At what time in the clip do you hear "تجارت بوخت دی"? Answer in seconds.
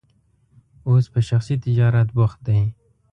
1.65-2.61